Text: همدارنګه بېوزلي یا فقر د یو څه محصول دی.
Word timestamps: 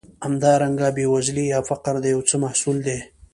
همدارنګه 0.25 0.87
بېوزلي 0.95 1.45
یا 1.53 1.59
فقر 1.69 1.95
د 2.01 2.05
یو 2.13 2.21
څه 2.29 2.35
محصول 2.43 2.77
دی. 2.87 2.99